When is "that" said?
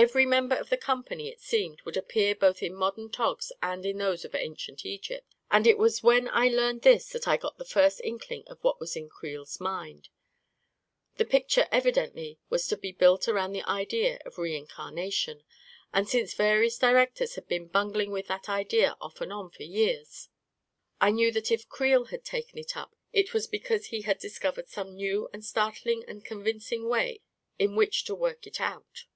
7.08-7.26, 18.28-18.48, 21.32-21.48